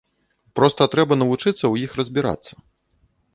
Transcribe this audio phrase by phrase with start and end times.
[0.59, 2.53] Проста трэба навучыцца ў іх разбірацца.